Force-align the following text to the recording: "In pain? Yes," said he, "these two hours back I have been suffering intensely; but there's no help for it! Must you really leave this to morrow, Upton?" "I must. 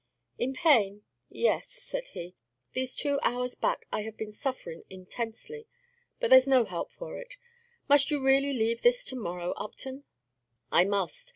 "In 0.39 0.55
pain? 0.55 1.03
Yes," 1.29 1.67
said 1.69 2.07
he, 2.13 2.33
"these 2.73 2.95
two 2.95 3.19
hours 3.21 3.53
back 3.53 3.85
I 3.91 4.01
have 4.01 4.17
been 4.17 4.33
suffering 4.33 4.81
intensely; 4.89 5.67
but 6.19 6.31
there's 6.31 6.47
no 6.47 6.65
help 6.65 6.89
for 6.91 7.19
it! 7.19 7.35
Must 7.87 8.09
you 8.09 8.19
really 8.19 8.51
leave 8.51 8.81
this 8.81 9.05
to 9.05 9.15
morrow, 9.15 9.51
Upton?" 9.57 10.05
"I 10.71 10.85
must. 10.85 11.29